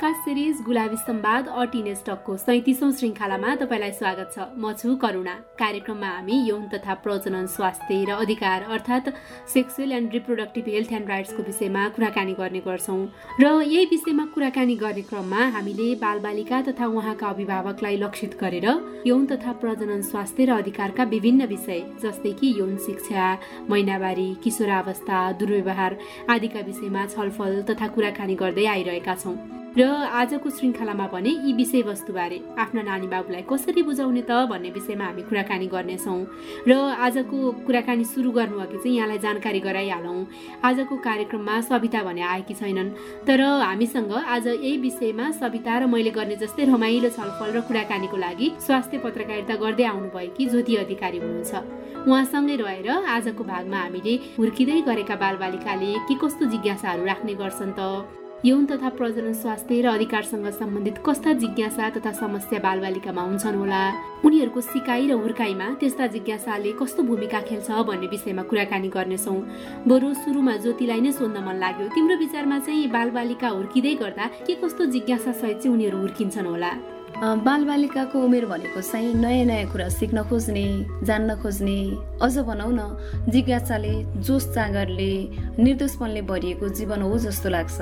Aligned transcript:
Podcast 0.00 0.24
series 0.24 0.60
Gulabi 0.64 0.96
Sambad 0.96 1.48
अ 1.50 1.64
टकको 2.06 2.36
सैतिसौँ 2.36 2.90
श्रृङ्खलामा 2.98 3.54
तपाईँलाई 3.62 3.92
स्वागत 3.92 4.30
छ। 4.34 4.44
म 4.56 4.72
छु 4.72 4.94
करुणा। 4.96 5.34
कार्यक्रममा 5.60 6.08
हामी 6.08 6.36
यौन 6.48 6.62
तथा 6.72 6.94
प्रजनन 7.04 7.46
स्वास्थ्य 7.46 8.04
र 8.08 8.16
अधिकार 8.16 8.62
अर्थात् 8.76 9.10
sexual 9.54 9.92
and 9.92 10.12
reproductive 10.12 10.68
health 10.68 10.92
and 10.92 11.08
राइट्सको 11.08 11.42
विषयमा 11.42 11.82
कुराकानी 11.96 12.34
गर्ने 12.40 12.60
गर्छौँ। 12.68 13.04
र 13.40 13.52
यही 13.62 13.84
विषयमा 13.92 14.24
कुराकानी 14.32 14.76
गर्ने 14.84 15.02
क्रममा 15.10 15.42
हामीले 15.58 15.94
बालबालिका 16.00 16.62
तथा 16.70 16.86
उहाँका 16.96 17.28
अभिभावकलाई 17.28 17.96
लक्षित 17.98 18.38
गरेर 18.40 18.68
यौन 19.06 19.26
तथा 19.26 19.52
प्रजनन 19.60 20.02
स्वास्थ्य 20.08 20.44
र 20.46 20.58
अधिकारका 20.64 21.04
विभिन्न 21.12 21.52
विषय 21.52 21.80
जस्तै 22.00 22.32
कि 22.40 22.54
यौन 22.58 22.76
शिक्षा 22.88 23.28
महिनावारी 23.68 24.28
किशोरावस्था 24.44 25.20
दुर्व्यवहार 25.38 25.98
आदिका 26.30 26.66
विषयमा 26.72 27.06
छलफल 27.14 27.62
तथा 27.70 27.94
कुराकानी 27.94 28.34
गर्दै 28.42 28.66
आइरहेका 28.66 29.14
छौँ। 29.14 29.38
र 29.78 29.84
आजको 29.86 30.50
श्रृङ्खलामा 30.50 31.06
भने 31.12 31.30
यी 31.30 31.52
विषयवस्तुबारे 31.54 32.38
आफ्ना 32.58 32.82
नानी 32.82 33.06
बाबुलाई 33.06 33.42
कसरी 33.46 33.82
बुझाउने 33.86 34.22
त 34.26 34.50
भन्ने 34.50 34.70
विषयमा 34.74 35.04
हामी 35.04 35.22
कुराकानी 35.30 35.66
गर्नेछौँ। 35.70 36.20
र 36.66 36.72
आजको 36.98 37.38
कुराकानी 37.66 38.04
सुरु 38.04 38.30
गर्नु 38.34 38.58
अघि 38.58 38.78
चाहिँ 38.82 38.96
यहाँलाई 38.96 39.18
जानकारी 39.18 39.60
गराइहालौँ। 39.60 40.26
आजको 40.66 40.96
कार्यक्रममा 41.06 41.60
सविता 41.70 42.02
भने 42.02 42.22
आएकी 42.22 42.54
छैनन्। 42.54 42.90
तर 43.26 43.40
हामीसँग 43.40 44.12
आज 44.12 44.46
यही 44.48 44.76
विषयमा 44.76 45.30
सविता 45.38 45.78
र 45.78 45.86
मैले 45.86 46.10
गर्ने 46.18 46.36
जस्तै 46.42 46.64
रमाइलो 46.66 47.08
छलफल 47.14 47.50
र 47.54 47.60
कुराकानीको 47.70 48.16
लागि 48.26 48.52
स्वास्थ्य 48.66 48.98
पत्रकारिता 49.06 49.54
गर्दै 49.54 49.84
आउनुभएकी 49.86 50.46
ज्योति 50.50 50.76
अधिकारी 50.82 51.18
हुनुहुन्छ। 51.18 52.08
उहाँसँगै 52.10 52.56
रहेर 52.56 52.88
आजको 52.90 53.44
भागमा 53.44 53.78
हामीले 53.78 54.14
हुर्किँदै 54.34 54.80
गरेका 54.82 55.16
बालबालिकाले 55.22 55.90
के 56.10 56.14
कस्तो 56.18 56.44
जिज्ञासाहरू 56.50 57.04
राख्ने 57.06 57.34
गर्छन् 57.38 57.76
त? 57.78 58.19
यौन 58.44 58.64
तथा 58.66 58.88
प्रजनन 58.88 59.32
स्वास्थ्य 59.36 59.80
र 59.82 59.86
अधिकारसँग 59.86 60.46
सम्बन्धित 60.50 60.98
कस्ता 61.06 61.32
जिज्ञासा 61.32 61.88
तथा 61.96 62.12
समस्या 62.20 62.58
बालबालिकामा 62.64 63.22
हुन्छन् 63.22 63.56
होला? 63.60 63.80
उनीहरूको 64.24 64.60
सिकाइ 64.60 65.08
र 65.08 65.12
हुर्काइमा 65.20 65.66
त्यस्ता 65.80 66.06
जिज्ञासाले 66.16 66.72
कस्तो 66.80 67.02
भूमिका 67.04 67.40
खेल्छ 67.44 67.68
भन्ने 67.84 68.06
विषयमा 68.08 68.42
कुराकानी 68.48 68.88
गर्नेछौँ। 68.96 69.36
बरु 69.84 70.14
सुरुमा 70.24 70.56
ज्योतिलाई 70.56 71.00
नै 71.04 71.12
सोध्न 71.12 71.44
मन 71.44 71.56
लाग्यो। 71.60 71.88
तिम्रो 71.92 72.16
विचारमा 72.16 72.58
चाहिँ 72.64 72.88
बालबालिका 72.88 73.48
हुर्किँदै 73.48 73.94
गर्दा 74.00 74.26
के 74.48 74.54
कस्तो 74.64 74.84
जिज्ञासा 74.88 75.32
सहित 75.36 75.58
चाहिँ 75.60 75.76
उनीहरू 75.76 75.98
हुर्किन्छन् 76.00 76.48
होला? 76.48 76.72
बालबालिकाको 77.20 78.18
उमेर 78.24 78.44
भनेको 78.46 78.80
चाहिँ 78.80 79.12
नयाँ 79.14 79.44
नयाँ 79.44 79.68
कुरा 79.72 79.88
सिक्न 79.92 80.22
खोज्ने 80.24 80.64
जान्न 81.04 81.34
खोज्ने 81.42 81.76
अझ 82.24 82.38
भनौँ 82.48 82.72
न 82.72 82.80
जिज्ञासाले 83.28 83.92
जोस 84.24 84.48
जाँगरले 84.54 85.12
निर्दोषपनले 85.60 86.22
भरिएको 86.24 86.68
जीवन 86.80 87.02
हो 87.02 87.18
जस्तो 87.20 87.48
लाग्छ। 87.48 87.78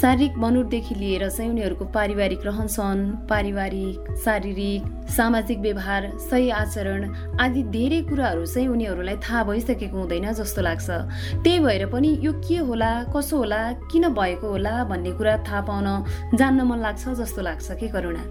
शारीरिक 0.00 0.36
मनोरदेखि 0.36 0.94
लिएर 0.94 1.28
चाहिँ 1.30 1.50
उनीहरूको 1.50 1.84
पारिवारिक 1.96 2.46
रहनसहन 2.46 3.00
पारिवारिक 3.30 4.16
शारीरिक 4.24 4.82
सामाजिक 5.16 5.58
व्यवहार 5.58 6.10
सही 6.30 6.50
आचरण 6.50 7.12
आदि 7.40 7.62
धेरै 7.74 8.00
कुराहरू 8.08 8.44
चाहिँ 8.46 8.68
उनीहरूलाई 8.68 9.16
थाहा 9.24 9.42
भइसकेको 9.44 9.96
हुँदैन 9.98 10.32
जस्तो 10.32 10.62
लाग्छ। 10.62 10.88
त्यही 11.44 11.58
भएर 11.58 11.86
पनि 11.92 12.10
यो 12.22 12.32
के 12.44 12.56
होला 12.68 12.90
कसो 13.14 13.36
होला 13.38 13.60
किन 13.90 14.08
भएको 14.14 14.48
होला 14.48 14.84
भन्ने 14.90 15.12
कुरा 15.18 15.36
थाहा 15.48 15.60
पाउन 15.68 15.86
जान्न 16.38 16.62
मन 16.68 16.78
लाग्छ 16.78 17.08
जस्तो 17.20 17.42
लाग्छ 17.42 17.66
के 17.80 17.88
करुणा? 17.88 18.22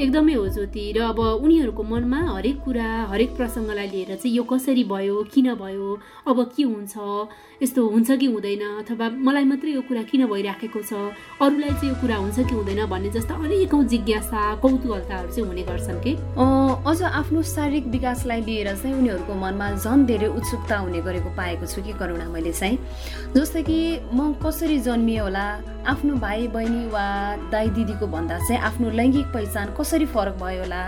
एकदमै 0.00 0.34
हो 0.34 0.46
ज्योति 0.48 0.92
र 0.96 1.00
अब 1.12 1.18
उनीहरूको 1.18 1.82
मनमा 1.82 2.20
हरेक 2.36 2.58
कुरा 2.64 2.88
हरेक 3.12 3.36
प्रसङ्गलाई 3.36 3.86
लिएर 3.88 4.14
चाहिँ 4.16 4.34
यो 4.36 4.42
कसरी 4.44 4.84
भयो 4.84 5.22
किन 5.32 5.54
भयो 5.60 5.88
अब 6.28 6.42
के 6.56 6.62
हुन्छ 6.62 6.94
यस्तो 7.62 7.86
हुन्छ 7.86 8.10
कि 8.20 8.26
हुँदैन 8.26 8.62
अथवा 8.84 9.08
मलाई 9.24 9.44
मात्रै 9.44 9.72
यो 9.72 9.82
कुरा 9.88 10.02
किन 10.10 10.26
भइराखेको 10.26 10.82
छ 10.82 10.92
अरूलाई 11.40 11.70
चाहिँ 11.70 11.88
यो 11.88 12.00
कुरा 12.00 12.16
हुन्छ 12.16 12.38
कि 12.48 12.54
हुँदैन 12.54 12.84
भन्ने 12.90 13.10
जस्ता 13.16 13.34
अनेकौँ 13.34 13.84
जिज्ञासा 13.84 14.42
कौतूहलताहरू 14.62 15.28
चाहिँ 15.32 15.48
हुने 15.48 15.62
गर्छन् 15.62 16.00
कि? 16.04 16.13
अझ 16.14 17.02
आफ्नो 17.02 17.42
शारीरिक 17.42 17.86
विकासलाई 17.86 18.40
लिएर 18.40 18.74
चाहिँ 18.76 18.94
उनीहरूको 18.94 19.34
मनमा 19.34 19.70
झन् 19.76 20.06
धेरै 20.06 20.26
उत्सुकता 20.26 20.76
हुने 20.78 21.00
गरेको 21.00 21.30
पाएको 21.36 21.66
छु 21.66 21.82
कि 21.82 21.92
करुणा 21.98 22.28
मैले 22.28 22.52
चाहिँ। 22.52 22.78
जस्तै 23.36 23.62
कि 23.62 23.78
म 24.14 24.32
कसरी 24.44 24.78
जन्मिएँ 24.86 25.20
होला 25.20 25.46
आफ्नो 25.86 26.14
भाइ 26.16 26.46
बहिनी 26.48 26.86
वा 26.88 27.06
दाई 27.52 27.68
दिदीको 27.76 28.06
भन्दा 28.06 28.38
चाहिँ 28.38 28.60
आफ्नो 28.60 28.90
लैङ्गिक 28.90 29.26
पहिचान 29.34 29.74
कसरी 29.78 30.06
फरक 30.06 30.36
भयो 30.42 30.60
होला 30.62 30.82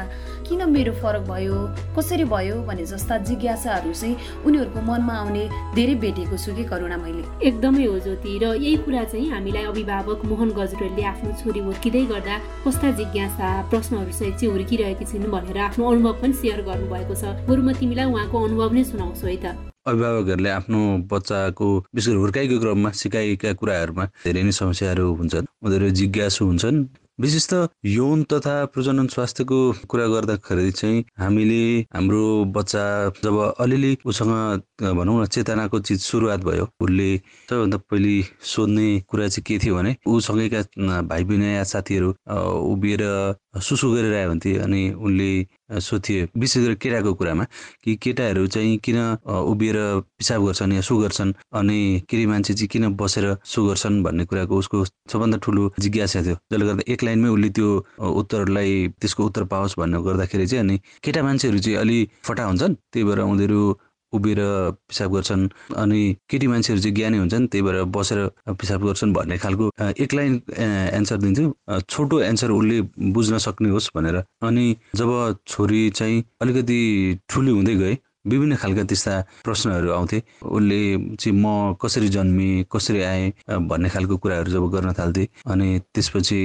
किन 0.47 0.62
मेरो 0.71 0.93
फरक 1.03 1.23
भयो? 1.29 1.57
कसरी 1.99 2.25
भयो 2.25 2.57
भने 2.69 2.84
जस्ता 2.87 3.19
जिज्ञासाहरू 3.29 3.93
चाहिँ 3.93 4.17
उनीहरूको 4.47 4.81
मनमा 4.89 5.15
आउने 5.21 5.45
धेरै 5.75 5.95
भेटेको 6.03 6.37
छु 6.37 6.55
कि 6.55 6.65
करुणा 6.65 6.97
मैले। 6.97 7.23
एकदमै 7.49 7.84
हो 7.84 7.99
ज्योति 8.07 8.39
र 8.43 8.55
यही 8.55 8.77
कुरा 8.87 9.05
चाहिँ 9.05 9.31
हामीलाई 9.31 9.65
अभिभावक 9.73 10.25
मोहन 10.25 10.51
गजरेलले 10.59 11.03
आफ्नो 11.12 11.33
छोरी 11.43 11.61
हुर्किँदै 11.67 12.05
गर्दा 12.12 12.37
कस्ता 12.65 12.91
जिज्ञासा 12.99 13.49
प्रश्नहरू 13.71 14.12
सहित 14.12 14.34
चाहिँ 14.37 14.53
हुर्किरहेकी 14.53 15.05
छिन् 15.05 15.31
भनेर 15.31 15.59
आफ्नो 15.69 15.91
अनुभव 15.91 16.15
पनि 16.23 16.33
सेयर 16.43 16.61
गर्नुभएको 16.69 17.15
छ। 17.15 17.25
बरु 17.49 17.63
म 17.63 17.73
तिमीलाई 17.81 18.07
उहाँको 18.07 18.37
अनुभव 18.47 18.73
नै 18.75 18.84
सुनाउँछु 18.84 19.27
है 19.27 19.37
त। 19.43 19.47
अभिभावकहरूले 19.87 20.51
आफ्नो 20.51 20.78
बच्चाको 21.07 21.67
विशेष 21.95 22.15
हुर्काइको 22.19 22.57
क्रममा 22.59 22.91
सिकाएका 22.91 23.53
कुराहरूमा 23.55 24.05
धेरै 24.25 24.43
नै 24.43 24.53
समस्याहरू 24.53 25.07
हुन्छन्। 25.15 25.47
उनीहरू 25.63 25.91
जिज्ञासु 25.99 26.43
हुन्छन्। 26.45 27.06
विशेष 27.19 27.47
त 27.49 27.59
यौन 27.87 28.22
तथा 28.31 28.54
प्रजनन 28.72 29.06
स्वास्थ्यको 29.09 29.59
कुरा 29.88 30.06
गर्दाखेरि 30.06 30.71
चाहिँ 30.72 31.04
हामीले 31.19 31.60
हाम्रो 31.97 32.25
बच्चा 32.53 32.82
जब 33.25 33.37
अलिअलि 33.59 33.97
उसँग 34.04 34.32
भनौँ 34.99 35.21
न 35.22 35.27
चेतनाको 35.27 35.78
चिज 35.81 36.00
सुरुवात 36.03 36.44
भयो 36.44 36.69
उसले 36.81 37.09
सबैभन्दा 37.16 37.78
पहिले 37.88 38.15
सोध्ने 38.44 38.88
कुरा 39.09 39.28
चाहिँ 39.28 39.44
के 39.47 39.59
थियो 39.65 39.75
भने 39.77 39.94
उसँगैका 40.06 40.62
भाइ 41.04 41.25
बहिनी 41.25 41.54
या 41.54 41.65
साथीहरू 41.66 42.10
उभिएर 42.66 43.03
सुसु 43.61 43.91
गरेर 43.93 44.15
आयो 44.15 44.28
भन्थे 44.31 44.56
अनि 44.65 44.83
उनले 44.99 45.31
सोधिए 45.81 46.28
विशेष 46.37 46.65
गरी 46.65 46.75
केटाको 46.83 47.12
कुरामा 47.15 47.44
कि 47.84 47.97
केटाहरू 48.03 48.47
चाहिँ 48.47 48.77
किन 48.84 48.99
उभिएर 49.27 49.77
पिसाब 50.19 50.44
गर्छन् 50.47 50.72
या 50.72 50.81
सु 50.81 50.97
गर्छन्? 50.99 51.33
अनि 51.59 51.78
केटी 52.11 52.27
मान्छे 52.27 52.55
चाहिँ 52.55 52.69
किन 52.69 52.95
बसेर 52.97 53.37
सु 53.45 53.66
गर्छन् 53.66 54.03
भन्ने 54.05 54.25
कुराको 54.25 54.56
उसको 54.59 54.84
सबभन्दा 54.84 55.39
ठुलो 55.45 55.72
जिज्ञासा 55.81 56.22
थियो। 56.22 56.37
जसले 56.53 56.66
गर्दा 56.66 56.83
एक 56.93 57.03
लाइनमै 57.05 57.28
उसले 57.28 57.49
त्यो 57.56 57.69
उत्तरलाई 58.00 58.89
त्यसको 59.00 59.25
उत्तर 59.25 59.45
पाओस् 59.53 59.78
भन्ने 59.78 59.99
गर्दाखेरि 60.06 60.47
चाहिँ 60.47 60.65
अनि 60.65 60.77
केटा 61.05 61.22
मान्छेहरू 61.22 61.59
चाहिँ 61.59 61.78
अलि 61.78 61.99
फटा 62.27 62.45
हुन्छन्। 62.45 62.75
त्यही 62.93 63.05
भएर 63.05 63.21
उनीहरू 63.21 63.61
उभिएर 64.12 64.39
पिसाब 64.89 65.12
गर्छन्। 65.15 65.49
अनि 65.77 66.17
केटी 66.31 66.47
मान्छेहरू 66.47 66.83
चाहिँ 66.83 66.94
ज्ञानी 66.94 67.19
हुन्छन् 67.19 67.47
त्यही 67.49 67.62
भएर 67.62 67.83
बसेर 67.84 68.19
पिसाब 68.61 68.84
गर्छन् 68.87 69.12
भन्ने 69.15 69.39
खालको 69.39 69.71
एक 70.03 70.15
लाइन 70.15 70.41
एन्सर 70.94 71.17
दिन्छु। 71.17 71.53
छोटो 71.91 72.21
एन्सर 72.21 72.50
उसले 72.50 72.81
बुझ्न 73.12 73.39
सक्ने 73.39 73.69
होस् 73.71 73.91
भनेर। 73.97 74.16
अनि 74.16 74.77
जब 74.97 75.11
छोरी 75.47 75.89
चाहिँ 75.91 76.25
अलिकति 76.43 76.81
ठुली 77.28 77.50
हुँदै 77.50 77.75
गए 77.75 77.97
विभिन्न 78.27 78.57
खालका 78.57 78.83
त्यस्ता 78.85 79.15
प्रश्नहरू 79.45 79.91
आउँथे। 79.93 80.23
उसले 80.43 80.81
चाहिँ 81.17 81.37
म 81.37 81.75
कसरी 81.83 82.09
जन्मेँ 82.09 82.65
कसरी 82.73 83.01
आएँ 83.03 83.33
भन्ने 83.71 83.89
खालको 83.89 84.17
कुराहरू 84.17 84.51
जब 84.51 84.65
गर्न 84.73 84.93
थाल्थे 84.99 85.29
अनि 85.47 85.69
त्यसपछि 85.95 86.39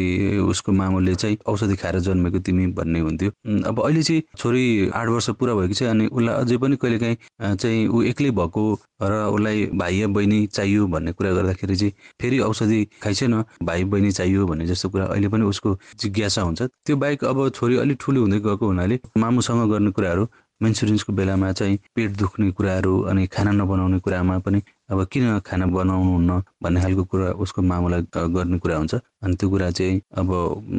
उसको 0.49 0.71
मामुले 0.71 1.15
चाहिँ 1.15 1.37
औषधि 1.47 1.75
खाएर 1.75 1.99
जन्मेको 1.99 2.39
तिमी 2.39 2.65
भन्ने 2.77 2.99
हुन्थ्यो। 2.99 3.31
अब 3.65 3.81
अहिले 3.85 4.03
चाहिँ 4.03 4.21
छोरी 4.37 4.89
आठ 4.93 5.07
वर्ष 5.07 5.29
पुरा 5.39 5.53
भएको 5.55 5.73
छ 5.73 5.83
अनि 5.89 6.07
उसलाई 6.07 6.35
अझै 6.35 6.57
पनि 6.57 6.75
कहिलेकाहीँ 6.77 7.55
चाहिँ 7.55 7.87
ऊ 7.87 8.01
एक्लै 8.11 8.31
भएको 8.31 8.63
र 9.01 9.13
उसलाई 9.33 9.65
भाइ 9.73 9.95
या 10.01 10.07
बहिनी 10.07 10.45
चाहियो 10.47 10.87
भन्ने 10.87 11.11
कुरा 11.17 11.31
गर्दाखेरि 11.33 11.75
चाहिँ 11.75 11.93
फेरि 12.21 12.39
औषधि 12.39 12.79
खाइसेन 13.01 13.33
भाइ 13.63 13.83
बहिनी 13.89 14.11
चाहियो 14.11 14.45
भन्ने 14.45 14.65
जस्तो 14.67 14.89
कुरा 14.89 15.05
अहिले 15.05 15.27
पनि 15.27 15.45
उसको 15.45 15.77
जिज्ञासा 15.99 16.41
हुन्छ। 16.41 16.61
त्यो 16.61 16.95
बाहेक 16.95 17.23
अब 17.25 17.49
छोरी 17.49 17.77
अलिक 17.77 17.97
ठुलो 17.99 18.21
हुँदै 18.21 18.39
गएको 18.39 18.65
हुनाले 18.67 18.99
मामुसँग 19.17 19.69
गर्ने 19.71 19.91
कुराहरू 19.91 20.25
मेन्सुरेन्सको 20.61 21.13
बेलामा 21.13 21.51
चाहिँ 21.59 21.77
पेट 21.95 22.11
दुख्ने 22.17 22.51
कुराहरू 22.57 22.93
अनि 23.11 23.27
खाना 23.27 23.51
नबनाउने 23.51 23.99
कुरामा 23.99 24.37
पनि 24.45 24.61
अब 24.89 25.05
किन 25.11 25.39
खाना 25.45 25.65
बनाउनुहुन्न 25.77 26.41
भन्ने 26.63 26.81
खालको 26.81 27.03
कुरा 27.11 27.27
उसको 27.43 27.61
मामुलाई 27.61 28.01
गर्ने 28.13 28.57
कुरा 28.59 28.77
हुन्छ। 28.77 28.95
अनि 29.23 29.35
त्यो 29.35 29.49
कुरा 29.49 29.69
चाहिँ 29.71 30.01
अब 30.17 30.31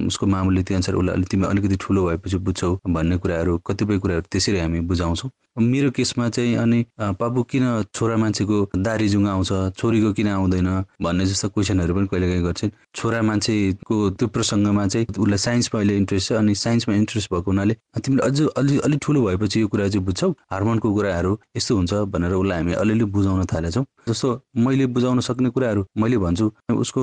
उसको 0.06 0.26
मामुले 0.26 0.62
त्यो 0.62 0.76
अनुसार 0.76 0.94
उसलाई 0.94 1.14
अलिक 1.16 1.28
तिमी 1.28 1.46
अलिकति 1.46 1.76
ठुलो 1.80 2.06
भएपछि 2.06 2.36
बुझ्छौ 2.46 2.72
भन्ने 2.88 3.16
कुराहरू 3.22 3.58
कतिपय 3.66 3.98
कुराहरू 3.98 4.26
त्यसरी 4.32 4.58
हामी 4.58 4.80
बुझाउँछौँ। 4.90 5.30
मेरो 5.52 5.90
केसमा 5.92 6.28
चाहिँ 6.28 6.54
अनि 6.56 6.84
पापु 7.20 7.42
किन 7.44 7.64
छोरा 7.94 8.16
मान्छेको 8.16 8.56
दारी 8.76 9.08
जुङ 9.08 9.26
आउँछ 9.28 9.76
छोरीको 9.76 10.12
किन 10.16 10.28
आउँदैन 10.28 10.68
भन्ने 11.02 11.24
जस्तो 11.26 11.48
क्वेसनहरू 11.48 11.94
पनि 11.94 12.06
कहिले 12.08 12.28
काहीँ 12.28 12.42
गर्छन्। 12.42 12.70
छोरा 12.96 13.20
मान्छेको 13.22 13.96
त्यो 14.16 14.28
प्रसङ्गमा 14.32 14.86
चाहिँ 14.86 15.06
उसलाई 15.12 15.38
साइन्समा 15.38 15.80
अहिले 15.80 15.96
इन्ट्रेस्ट 15.96 16.28
छ 16.28 16.32
अनि 16.40 16.54
साइन्समा 16.56 16.94
इन्ट्रेस्ट 16.94 17.32
भएको 17.32 17.50
हुनाले 17.50 17.74
तिमीले 18.00 18.22
अझ 18.22 18.40
अलि 18.56 18.78
अलिक 18.88 19.00
ठुलो 19.02 19.22
भएपछि 19.26 19.60
यो 19.60 19.68
कुरा 19.68 19.88
चाहिँ 19.88 20.04
बुझ्छौ 20.06 20.30
हार्मोनको 20.52 20.94
कुराहरू 20.94 21.38
यस्तो 21.56 21.76
हुन्छ 21.76 21.92
भनेर 22.16 22.32
उसलाई 22.32 22.58
हामी 22.58 22.72
अलिअलि 22.72 23.04
बुझाउन 23.12 23.44
थालेछौँ। 23.52 23.84
जस्तो 24.08 24.28
मैले 24.56 24.86
बुझाउन 24.96 25.20
सक्ने 25.20 25.50
कुराहरू 25.52 25.84
मैले 26.00 26.18
भन्छु 26.18 26.50
उसको 26.80 27.02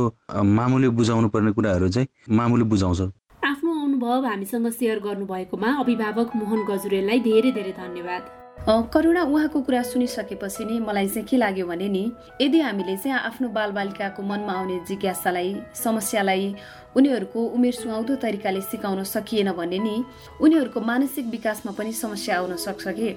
मामुले 0.58 0.90
बुझाउनु 0.98 1.29
पर्ने 1.30 1.52
कुराहरू 1.52 1.90
चाहिँ 1.90 2.08
मामुले 2.38 2.64
बुझाउँछ। 2.66 3.02
आफ्नो 3.44 3.72
अनुभव 3.86 4.26
हामीसँग 4.26 4.68
सेयर 4.72 5.00
गर्नुभएकोमा 5.00 5.70
अभिभावक 5.80 6.36
मोहन 6.36 6.66
गजुरेललाई 6.70 7.20
धेरै 7.20 7.52
धेरै 7.52 7.74
धन्यवाद। 7.78 8.39
करुणा 8.68 9.24
उहाँको 9.24 9.62
कुरा 9.62 9.82
सुनिसकेपछि 9.82 10.66
नि 10.66 10.80
मलाई 10.80 11.08
चाहिँ 11.08 11.28
के 11.28 11.38
लाग्यो 11.38 11.66
भने 11.68 11.88
नि 11.90 12.12
यदि 12.42 12.60
हामीले 12.60 12.98
चाहिँ 12.98 13.18
आफ्नो 13.20 13.48
बालबालिकाको 13.50 14.24
मनमा 14.24 14.54
आउने 14.54 14.80
जिज्ञासालाई 14.88 15.56
समस्यालाई 15.76 16.54
उनीहरूको 16.96 17.40
उमेर 17.56 17.74
सुहाउँदो 17.74 18.16
तरिकाले 18.16 18.62
सिकाउन 18.62 19.04
सकिएन 19.04 19.52
भने 19.56 19.80
नि 19.80 20.04
उनीहरूको 20.42 20.82
मानसिक 20.82 21.26
विकासमा 21.26 21.72
पनि 21.72 21.94
समस्या 21.94 22.38
आउन 22.38 22.56
सक्छ 22.56 22.88
कि? 22.88 23.10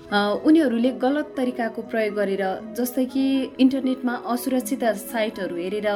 उनीहरूले 0.47 0.91
गलत 1.03 1.35
तरिकाको 1.37 1.83
प्रयोग 1.91 2.15
गरेर 2.15 2.45
जस्तै 2.79 3.05
कि 3.05 3.25
इन्टरनेटमा 3.61 4.15
असुरक्षित 4.33 4.85
साइटहरू 5.11 5.57
हेरेर 5.57 5.89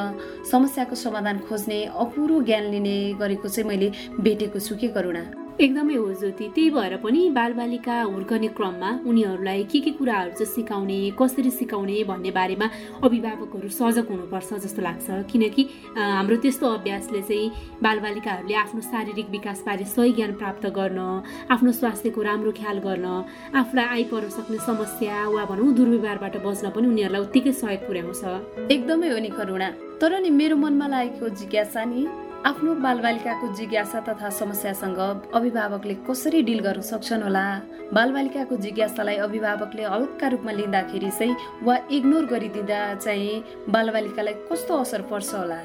समस्याको 0.51 0.95
समाधान 0.95 1.39
खोज्ने 1.49 1.85
अपुरो 1.95 2.43
ज्ञान 2.43 2.71
लिने 2.75 2.97
गरेको 3.21 3.49
चाहिँ 3.49 3.69
मैले 3.69 3.93
भेटेको 4.21 4.59
छु 4.59 4.77
के 4.77 4.89
करुणा? 4.89 5.46
एकदमै 5.57 5.95
हो 5.95 6.13
ज्योति 6.21 6.47
त्यही 6.55 6.71
भएर 6.71 6.97
पनि 7.01 7.21
बालबालिका 7.33 7.95
हुर्कने 8.13 8.49
क्रममा 8.57 8.91
उनीहरूलाई 9.09 9.63
के 9.73 9.79
के 9.81 9.91
कुराहरू 9.97 10.31
चाहिँ 10.31 10.53
सिकाउने 10.53 10.99
कसरी 11.17 11.51
सिकाउने 11.51 12.03
भन्ने 12.05 12.31
बारेमा 12.31 12.67
अभिभावकहरू 13.01 13.69
सजग 13.73 14.09
हुनुपर्छ 14.13 14.53
जस्तो 14.65 14.83
लाग्छ। 14.83 15.07
किनकि 15.33 15.63
हाम्रो 15.97 16.37
त्यस्तो 16.45 16.67
अभ्यासले 16.77 17.23
चाहिँ 17.23 17.81
बालबालिकाहरूले 17.83 18.55
आफ्नो 18.55 18.81
शारीरिक 18.85 19.29
विकासबारे 19.33 19.85
सही 19.97 20.13
ज्ञान 20.13 20.33
प्राप्त 20.37 20.67
गर्न 20.77 21.01
आफ्नो 21.49 21.73
स्वास्थ्यको 21.81 22.21
राम्रो 22.29 22.53
ख्याल 22.61 22.79
गर्न 22.85 23.07
आफूलाई 23.57 23.87
आइपर 23.97 24.29
सक्ने 24.37 24.59
समस्या 24.69 25.17
वा 25.33 25.45
भनौँ 25.49 25.73
दुर्व्यवहारबाट 25.73 26.37
बच्न 26.45 26.71
पनि 26.77 26.87
उनीहरूलाई 26.93 27.23
उत्तिकै 27.25 27.53
सहयोग 27.65 27.89
पुर्याउँछ। 27.89 28.69
एकदमै 28.77 29.09
हो 29.09 29.19
नि 29.25 29.33
करुणा। 29.33 29.69
तर 30.01 30.21
नि 30.21 30.31
मेरो 30.31 30.57
मनमा 30.61 30.87
लागेको 30.93 31.29
जिज्ञासा 31.41 31.85
नि 31.89 32.05
आफ्नो 32.45 32.75
बालबालिकाको 32.83 33.47
जिज्ञासा 33.57 34.01
तथा 34.09 34.29
समस्यासँग 34.31 34.99
अभिभावकले 35.35 35.95
कसरी 36.09 36.43
डिल 36.43 36.61
गर्न 36.67 36.81
सक्छन् 36.81 37.23
होला? 37.23 37.45
बालबालिकाको 37.95 38.57
जिज्ञासालाई 38.57 39.17
अभिभावकले 39.27 39.83
हल्का 39.85 40.29
रूपमा 40.29 40.53
लिँदाखेरि 40.53 41.11
चाहिँ 41.19 41.37
वा 41.67 41.77
इग्नोर 41.97 42.25
गरिदिँदा 42.27 42.79
चाहिँ 42.95 43.43
बालबालिकालाई 43.71 44.35
कस्तो 44.51 44.75
असर 44.77 45.03
पर्छ 45.11 45.35
होला? 45.35 45.59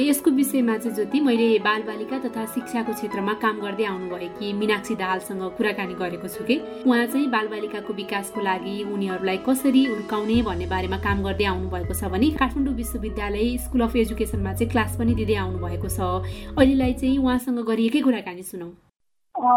यसको 0.00 0.30
विषयमा 0.30 0.76
चाहिँ 0.78 0.94
ज्योति 0.96 1.20
मैले 1.20 1.48
बालबालिका 1.66 2.18
तथा 2.26 2.44
शिक्षाको 2.54 2.92
क्षेत्रमा 2.92 3.32
काम 3.42 3.60
गर्दै 3.60 3.84
आउनुभएकी 3.84 4.52
मिनाक्षी 4.60 4.94
दाहालसँग 5.02 5.42
कुराकानी 5.58 5.94
गरेको 5.94 6.28
छु 6.28 6.44
कि 6.44 6.56
उहाँ 6.86 7.06
चाहिँ 7.06 7.26
बालबालिकाको 7.30 7.92
विकासको 7.94 8.40
लागि 8.40 8.74
उनीहरूलाई 8.92 9.38
कसरी 9.48 9.84
हुर्काउने 9.84 10.40
भन्ने 10.42 10.66
बारेमा 10.74 10.98
काम 11.06 11.22
गर्दै 11.26 11.44
आउनुभएको 11.54 11.94
छ 11.94 12.10
भने 12.14 12.30
काठमाडौँ 12.38 12.74
विश्वविद्यालय 12.74 13.56
स्कुल 13.66 13.80
अफ 13.86 13.96
एजुकेसनमा 13.96 14.52
चाहिँ 14.54 14.70
क्लास 14.70 14.96
पनि 14.98 15.14
दिँदै 15.14 15.36
आउनुभएको 15.44 15.88
छ। 15.88 16.09
अहिलेलाई 16.12 16.92
चाहिँ 16.92 17.18
उहाँसँग 17.18 17.58
गरिएकै 17.66 18.00
कुराकानी 18.00 18.42
सुनौ 18.42 18.70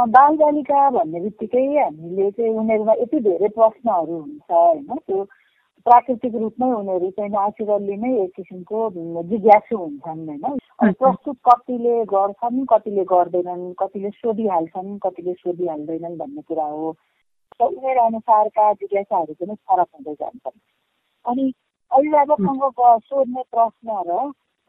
बालबालिका 0.09 0.89
भन्ने 0.89 1.19
बित्तिकै 1.19 1.65
हामीले 1.77 2.29
चाहिँ 2.31 2.53
उनीहरूमा 2.55 2.93
यति 2.93 3.19
धेरै 3.19 3.47
प्रश्नहरू 3.55 4.17
हुन्छ 4.17 4.51
होइन 4.51 4.99
त्यो 5.07 5.23
प्राकृतिक 5.85 6.35
रूपमै 6.35 6.67
उनीहरू 6.71 7.09
चाहिँ 7.09 7.31
नेचुरल्ली 7.31 7.95
नै 7.97 8.11
एक 8.23 8.31
किसिमको 8.35 8.77
जिज्ञासु 9.23 9.77
हुन्छन् 9.77 10.27
होइन। 10.27 10.45
अनि 10.81 10.91
प्रस्तुत 10.99 11.37
कतिले 11.47 11.95
गर्छन् 12.05 12.65
कतिले 12.65 13.03
गर्दैनन् 13.03 13.65
कतिले 13.73 14.09
सोधिहाल्छन् 14.09 14.99
कतिले 14.99 15.33
सोधिहाल्दैनन् 15.33 16.17
भन्ने 16.17 16.41
कुरा 16.47 16.65
हो। 16.65 16.95
र 17.59 17.65
उमेर 17.65 17.97
अनुसारका 17.97 18.71
जिज्ञासाहरू 18.73 19.33
पनि 19.33 19.55
फरक 19.55 19.89
हुँदै 19.93 20.13
जान्छन्। 20.13 20.57
अनि 21.25 21.45
अभिभावकसँग 21.91 22.63
सोध्ने 23.03 23.43
प्रश्न 23.51 23.99
र 24.07 24.11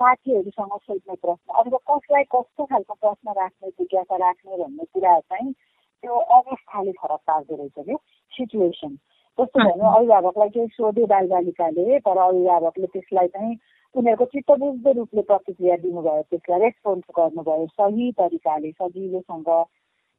साथीहरूसँग 0.01 0.77
सोध्ने 0.77 1.15
प्रश्न। 1.15 1.53
अब 1.55 1.77
कसलाई 1.91 2.23
कस्तो 2.35 2.65
खालको 2.65 2.95
प्रश्न 2.95 3.33
राख्ने 3.39 3.69
जिज्ञासा 3.71 4.17
राख्ने 4.17 4.57
भन्ने 4.57 4.85
कुरा 4.85 5.19
चाहिँ 5.21 5.53
त्यो 5.53 6.15
अवस्थाले 6.39 6.93
फरक 6.93 7.21
पार्दो 7.27 7.57
रहेछ 7.57 7.87
कि 7.87 7.97
सिचुएसन 8.33 8.97
कस्तो 9.39 9.65
भन्यो 9.65 9.93
अभिभावकलाई 9.97 10.49
केही 10.49 10.67
सोध्यो 10.75 11.07
बालबालिकाले 11.07 11.99
तर 11.99 12.19
अभिभावकले 12.25 12.87
त्यसलाई 12.87 13.29
चाहिँ 13.29 13.57
उनीहरूको 13.95 14.25
चित्त 14.25 14.51
बुझ्दो 14.59 14.93
रूपले 14.93 15.23
प्रतिक्रिया 15.23 15.77
दिनुभयो 15.83 16.23
त्यसलाई 16.31 16.61
रेस्पोन्स 16.61 17.05
गर्नुभयो 17.19 17.67
सही 17.79 18.11
तरिकाले 18.19 18.71
सजिलोसँग। 18.71 19.51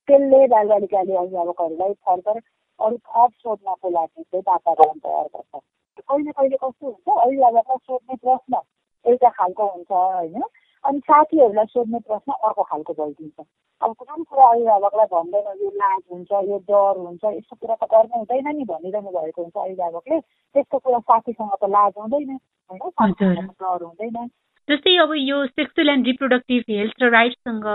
त्यसले 0.07 0.39
बालबालिकाले 0.48 1.16
अभिभावकहरूलाई 1.16 1.94
फर्दर 2.06 2.39
अरू 2.80 2.98
थप 2.98 3.31
सोध्नको 3.44 3.89
लागि 3.89 4.24
चाहिँ 4.24 4.44
वातावरण 4.48 4.98
तयार 5.04 5.28
गर्छ। 5.36 5.62
कहिले 6.00 6.31
कहिले 6.31 6.57
कस्तो 6.63 6.86
हुन्छ 6.88 7.07
अभिभावकलाई 7.25 7.78
सोध्ने 7.88 8.16
प्रश्न। 8.16 8.62
एउटा 9.06 9.30
खालको 9.30 9.63
हुन्छ 9.66 9.92
होइन? 9.92 10.44
अनि 10.86 11.00
साथीहरूलाई 11.00 11.66
सोध्ने 11.66 12.00
प्रश्न 12.00 12.31
अर्को 12.31 12.63
खालको 12.63 12.94
भइदिन्छ। 12.94 13.46
अब 13.81 13.94
कुन 14.00 14.24
कुरा 14.24 14.46
अभिभावकलाई 14.48 15.06
भन्दैन 15.06 15.48
यो 15.63 15.69
लाज 15.81 16.02
हुन्छ 16.12 16.31
यो 16.31 16.57
डर 16.69 16.98
हुन्छ 16.98 17.24
यस्तो 17.25 17.56
कुरा 17.56 17.75
त 17.75 17.84
गर्नु 17.92 18.18
हुँदैन 18.18 18.48
नि 18.57 18.66
भनिरहनु 18.66 19.12
भएको 19.12 19.42
हुन्छ 19.42 19.56
अभिभावकले। 19.57 20.19
त्यस्तो 20.56 20.78
कुरा 20.78 21.00
साथीसँग 21.00 21.54
त 21.62 21.69
लाज 21.75 21.94
हुँदैन 21.98 22.40
होइन? 22.69 23.48
डर 23.62 23.84
हुँदैन। 23.84 24.30
जस्तै 24.67 24.91
अब 24.97 25.12
यो 25.15 25.35
सेक्सुअल 25.47 25.89
एन्ड 25.89 26.07
रिप्रोडक्टिभ 26.07 26.63
हेल्थ 26.69 27.03
र 27.03 27.09
राइट्ससँग 27.13 27.65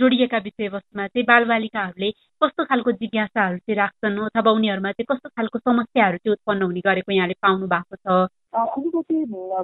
जोडिएका 0.00 0.38
विषयवस्तुमा 0.46 1.06
चाहिँ 1.06 1.24
बालबालिकाहरूले 1.30 2.10
कस्तो 2.42 2.64
खालको 2.64 2.92
जिज्ञासाहरू 3.00 3.56
चाहिँ 3.58 3.76
राख्छन् 3.78 4.18
अथवा 4.26 4.52
उनीहरूमा 4.52 4.92
चाहिँ 4.92 5.08
कस्तो 5.12 5.28
खालको 5.30 5.58
समस्याहरू 5.60 6.18
चाहिँ 6.18 6.34
उत्पन्न 6.36 6.62
हुने 6.62 6.80
गरेको 6.84 7.12
यहाँले 7.12 7.36
पाउनु 7.40 7.66
भएको 7.72 7.96
छ? 7.96 8.28
अलिकति 8.54 9.18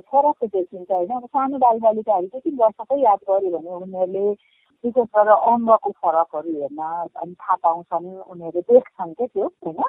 फरक 0.09 0.49
देखिन्छ 0.57 0.91
होइन। 0.91 1.13
अब 1.21 1.27
सानो 1.29 1.59
बालबालिकाहरू 1.69 2.41
तिन 2.41 2.57
वर्षकै 2.65 3.01
याद 3.05 3.21
गऱ्यो 3.29 3.51
भने 3.59 3.71
उनीहरूले 3.77 4.27
विशेष 4.85 5.09
गरेर 5.17 5.37
अङ्गको 5.53 5.91
फरकहरू 6.01 6.59
हेर्न 6.61 6.81
अनि 6.81 7.35
थाहा 7.37 7.57
पाउँछन् 7.61 8.09
उनीहरूले 8.25 8.69
देख्छन् 8.73 9.17
क्या 9.21 9.27
त्यो 9.37 9.53
होइन? 9.69 9.83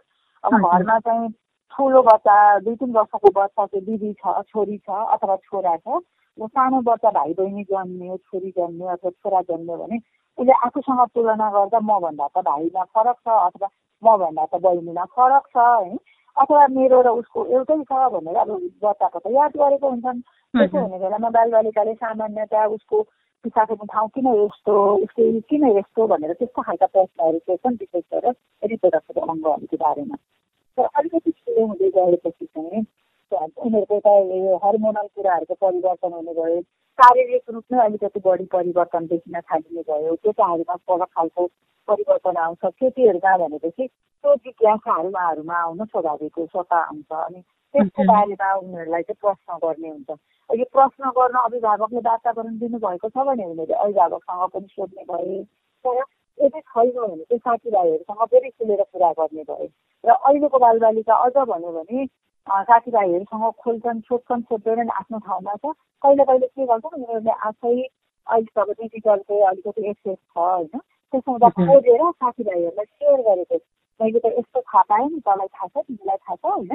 अब 0.43 0.51
घरमा 0.59 0.99
चाहिँ 1.07 1.29
ठुलो 1.73 2.01
बच्चा 2.03 2.35
दुई 2.67 2.75
तिन 2.75 2.91
वर्षको 2.99 3.37
बच्चा 3.39 3.65
चाहिँ 3.65 3.85
दिदी 3.85 4.13
छ 4.19 4.41
छोरी 4.51 4.77
छ 4.77 5.05
अथवा 5.15 5.35
छोरा 5.47 5.77
छ। 5.77 6.03
सानो 6.37 6.81
बच्चा 6.81 7.09
भाइ 7.11 7.33
बहिनी 7.33 7.63
जन्मियो 7.63 8.17
छोरी 8.17 8.49
जन्मियो 8.57 8.89
अथवा 8.89 9.09
छोरा 9.11 9.41
जन्मियो 9.41 9.77
भने 9.77 9.97
उसले 10.37 10.53
आफूसँग 10.65 11.05
तुलना 11.15 11.49
गर्दा 11.51 11.79
मभन्दा 11.83 12.27
त 12.27 12.43
भाइमा 12.45 12.83
फरक 12.95 13.17
छ 13.19 13.29
अथवा 13.41 13.69
मभन्दा 14.03 14.45
त 14.45 14.61
बहिनीमा 14.61 15.05
फरक 15.15 15.47
छ 15.47 15.57
है? 15.57 15.97
अथवा 16.37 16.67
मेरो 16.71 17.01
र 17.01 17.09
उसको 17.19 17.45
एउटै 17.47 17.77
छ 17.83 18.09
भनेर 18.13 18.37
अब 18.37 18.51
बच्चाको 18.83 19.19
त 19.19 19.27
याद 19.31 19.51
गरेको 19.57 19.89
हुन्छन्। 19.89 20.21
त्यसो 20.53 20.79
हुने 20.79 20.97
बेलामा 20.99 21.29
बालबालिकाले 21.29 21.93
सामान्यतः 21.95 22.65
उसको 22.75 23.01
पिता 23.45 23.63
ठाउँ 23.65 24.09
किन 24.09 24.27
यस्तो 24.35 24.73
उसको 24.95 25.23
किन 25.49 25.63
यस्तो 25.77 26.07
भनेर 26.07 26.33
त्यस्तो 26.33 26.61
खालका 26.61 26.85
प्रश्नहरू 26.85 27.37
सोध्छन् 27.39 27.75
विशेष 27.75 28.03
गरेर 28.13 28.35
रिपोर्टरको 28.63 29.21
अङ्गहरूको 29.27 29.77
बारेमा 29.77 30.15
तर 30.77 30.89
अलिकति 30.95 31.31
ठुलो 31.31 31.65
हुँदै 31.65 31.89
गएपछि 31.91 32.45
चाहिँ 32.45 32.83
उनीहरूको 33.33 33.99
त 33.99 34.61
हर्मोनल 34.63 35.07
कुराहरूको 35.15 35.55
परिवर्तन 35.61 36.13
हुने 36.13 36.33
भयो 36.33 36.61
शारीरिक 36.99 37.43
रूपमै 37.49 37.79
अलिकति 37.85 38.19
बढी 38.25 38.45
परिवर्तन 38.53 39.05
देखिन 39.07 39.39
थालिने 39.41 39.81
भयो। 39.89 40.15
केटाहरूमा 40.23 40.75
फरक 40.87 41.09
खालको 41.17 41.45
परिवर्तन 41.87 42.37
आउँछ। 42.37 42.65
केटीहरूमा 42.81 43.37
भनेपछि 43.37 43.87
त्यो 43.87 44.35
जिज्ञासाहरू 44.35 45.09
उहाँहरूमा 45.09 45.55
आउनु 45.61 45.85
स्वाभाविक 45.85 46.39
स्वतः 46.41 46.75
आउँछ 46.77 47.11
अनि 47.19 47.41
त्यसको 47.73 48.03
बारेमा 48.03 48.53
उनीहरूलाई 48.53 49.03
चाहिँ 49.03 49.21
प्रश्न 49.21 49.57
गर्ने 49.63 49.89
हुन्छ। 49.89 50.09
यो 50.49 50.65
प्रश्न 50.69 51.09
गर्न 51.17 51.37
अभिभावकले 51.41 51.99
वातावरण 52.07 52.57
दिनुभएको 52.59 53.09
छ 53.09 53.25
भने 53.27 53.45
उनीहरूले 53.45 53.75
अभिभावकसँग 53.75 54.49
पनि 54.53 54.67
सोध्ने 54.71 55.03
भए 55.09 55.43
तर 55.85 56.03
यदि 56.37 56.59
छैन 56.61 56.91
भने 56.91 57.23
चाहिँ 57.23 57.39
साथीभाइहरूसँग 57.39 58.25
फेरि 58.31 58.49
खुलेर 58.51 58.83
कुरा 58.83 59.11
गर्ने 59.19 59.43
भए 59.43 59.67
र 60.03 60.11
अहिलेको 60.11 60.57
बालबालिका 60.59 61.15
अझ 61.25 61.37
भन्यो 61.47 61.71
भने 61.71 62.05
साथीभाइहरूसँग 62.47 63.51
खोल्छन् 63.57 63.99
सोध्छन् 64.03 64.41
सोध्दैनन् 64.43 64.89
आफ्नो 64.93 65.19
ठाउँमा 65.21 65.55
छ 65.55 65.73
कहिले 66.01 66.23
कहिले 66.25 66.47
के 66.49 66.65
गर्छन् 66.65 66.95
उनीहरूले 66.95 67.33
आफै 67.43 67.75
अहिले 68.27 68.61
अब 68.61 68.71
डिजिटलको 68.73 69.39
अलिकति 69.45 69.89
एक्सेस 69.89 70.17
छ 70.17 70.37
होइन 70.37 70.67
त्यसो 71.13 71.31
हुँदा 71.31 71.49
खोजेर 71.51 72.03
साथीभाइहरूलाई 72.13 72.85
सेयर 72.87 73.21
गरेको 73.23 73.57
मैले 73.99 74.19
त 74.19 74.33
यस्तो 74.33 74.61
थाहा 74.63 74.81
पाएँ 74.89 75.07
नि 75.07 75.19
तँलाई 75.21 75.47
थाहा 75.49 75.67
छ 75.69 75.83
तिमीलाई 75.83 76.17
थाहा 76.19 76.35
छ 76.35 76.45
होइन 76.47 76.67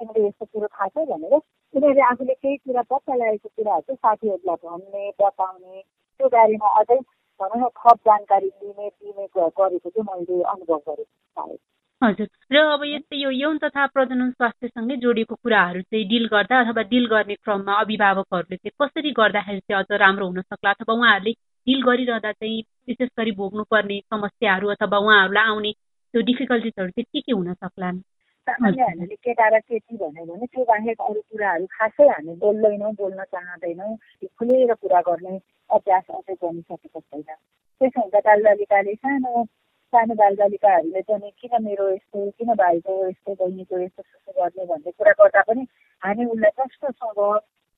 तिमीले 0.00 0.26
यस्तो 0.26 0.46
कुरो 0.46 0.68
थाहा 0.68 0.88
छ 0.88 1.06
भनेर 1.08 1.34
उनीहरूले 1.34 2.02
आफूले 2.04 2.34
केही 2.36 2.56
कुरा 2.58 2.82
पत्ता 2.84 3.14
लगाएको 3.14 3.48
कुराहरू 3.50 3.82
चाहिँ 3.88 3.98
साथीहरूलाई 3.98 4.56
भन्ने 4.64 5.10
बताउने 5.18 5.80
त्यो 5.80 6.28
बारेमा 6.30 6.72
अझै 6.80 6.98
भनौँ 7.40 7.60
न 7.60 7.68
थप 7.76 7.98
जानकारी 8.06 8.50
लिने 8.54 8.88
दिने 8.90 9.26
गरेको 9.34 9.78
चाहिँ 9.88 10.08
मैले 10.08 10.42
अनुभव 10.50 10.82
गरेको 10.84 11.12
सायद 11.36 11.58
हजुर। 12.02 12.26
र 12.52 12.58
अब 12.72 12.82
यस्तै 12.84 13.16
यो 13.16 13.30
यौन 13.32 13.58
तथा 13.58 13.86
प्रजनन 13.94 14.30
स्वास्थ्यसँगै 14.30 14.96
जोडिएको 15.04 15.34
कुराहरू 15.34 15.80
चाहिँ 15.82 16.06
डिल 16.08 16.26
गर्दा 16.26 16.60
अथवा 16.60 16.82
डिल 16.92 17.06
गर्ने 17.06 17.34
क्रममा 17.44 17.74
अभिभावकहरूले 17.80 18.56
चाहिँ 18.56 18.74
कसरी 18.82 19.10
गर्दाखेरि 19.20 19.60
चाहिँ 19.60 19.82
अझ 19.82 20.00
राम्रो 20.02 20.26
हुन 20.26 20.40
सक्ला 20.42 20.70
अथवा 20.70 20.94
उहाँहरूले 20.94 21.32
डिल 21.66 21.82
गरिरहँदा 21.82 22.32
चाहिँ 22.32 22.62
विशेष 22.88 23.08
गरी 23.18 23.32
भोग्नुपर्ने 23.38 24.00
समस्याहरू 24.10 24.68
अथवा 24.74 24.98
उहाँहरूलाई 24.98 25.46
आउने 25.46 25.72
त्यो 25.72 26.22
डिफिकल्टिजहरू 26.30 26.90
चाहिँ 26.90 27.06
के 27.12 27.20
के 27.20 27.32
हुन 27.32 27.52
सक्लान् 27.54 28.00
सामान्य 28.46 28.82
हामीले 28.82 29.16
केटा 29.22 29.48
र 29.48 29.58
केटी 29.60 29.96
भन्यो 29.96 30.24
भने 30.26 30.46
त्यो 30.46 30.64
बाहेक 30.64 31.00
अरू 31.00 31.20
कुराहरू 31.30 31.66
खासै 31.70 32.08
हामी 32.08 32.34
बोल्दैनौँ 32.42 32.92
बोल्न 32.98 33.24
चाहँदैनौँ। 33.32 33.96
खुलेर 34.38 34.74
कुरा 34.74 35.00
गर्ने 35.06 35.38
अभ्यास 35.70 36.04
अझै 36.10 36.34
बनिसकेको 36.42 37.00
छैन। 37.00 37.22
त्यसो 37.22 38.00
हुँदा 38.00 38.20
बालबालिकाले 38.26 38.94
सानो 38.94 39.44
सानो 39.92 40.14
बालबालिकाहरूले 40.14 41.00
पनि 41.08 41.30
किन 41.40 41.62
मेरो 41.64 41.88
यस्तो 41.90 42.28
किन 42.38 42.54
भाइको 42.60 42.92
यस्तो 43.08 43.34
बहिनीको 43.40 43.78
यस्तो 43.78 44.02
यस्तो 44.02 44.32
गर्ने 44.40 44.64
भन्ने 44.66 44.90
कुरा 44.98 45.12
गर्दा 45.20 45.42
पनि 45.48 45.66
हामी 46.02 46.24
उसलाई 46.34 46.54
प्रश्नसँग 46.60 47.20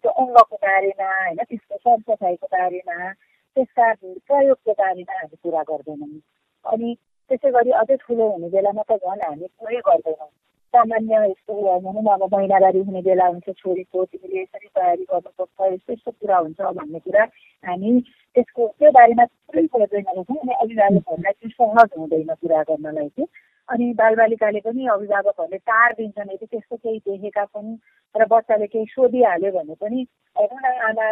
त्यो 0.04 0.10
अङ्गको 0.22 0.56
बारेमा 0.66 1.08
होइन 1.16 1.42
त्यसको 1.42 1.76
सरसफाइको 1.84 2.46
बारेमा 2.54 2.96
त्यसका 3.56 3.92
प्रयोगको 4.28 4.72
बारेमा 4.82 5.18
हामी 5.18 5.36
कुरा 5.42 5.62
गर्दैनौँ। 5.70 6.20
अनि 6.64 6.94
त्यसै 7.30 7.50
गरी 7.58 7.70
अझै 7.82 7.96
ठुलो 8.04 8.30
हुने 8.30 8.48
बेलामा 8.54 8.82
त 8.88 8.98
झन् 9.02 9.26
हामी 9.26 9.46
कुरै 9.58 9.80
गर्दैनौँ। 9.88 10.30
सामान्य 10.74 11.22
यस्तो 11.24 11.54
भनौँ 11.80 12.12
अब 12.14 12.22
महिनावारी 12.34 12.78
हुने 12.78 13.02
बेला 13.02 13.26
हुन्छ 13.26 13.50
छोरीको 13.58 14.04
तिमीले 14.04 14.40
यसरी 14.42 14.68
तयारी 14.68 15.04
गर्नुपर्छ 15.12 15.72
यस्तो 15.72 15.92
यस्तो 15.92 16.10
कुरा 16.10 16.38
हुन्छ 16.38 16.60
भन्ने 16.78 16.98
कुरा 16.98 17.24
हामी 17.64 18.00
त्यसको 18.36 18.66
त्यो 18.78 18.90
बारेमा 18.90 19.24
थुप्रै 19.24 19.62
गर्दैन 19.74 20.06
रहेछौँ 20.10 20.36
अनि 20.36 20.54
अभिभावकहरूलाई 20.62 21.32
त्यो 21.32 21.50
सहज 21.50 21.98
हुँदैन 21.98 22.34
कुरा 22.34 22.62
गर्नलाई 22.62 23.08
चाहिँ। 23.08 23.28
अनि 23.68 23.92
बालबालिकाले 23.92 24.60
पनि 24.60 24.86
अभिभावकहरूले 24.86 25.58
टार 25.70 25.92
दिन्छन् 25.92 26.32
यदि 26.32 26.46
त्यस्तो 26.46 26.76
केही 26.76 26.98
देखेका 26.98 27.44
छन् 27.44 27.70
र 28.14 28.26
बच्चाले 28.32 28.66
केही 28.66 28.84
सोधिहाल्यो 28.86 29.52
भने 29.52 29.74
पनि 29.80 30.06
हेर्नु 30.36 30.58
न 30.64 30.72
आमा 30.88 31.06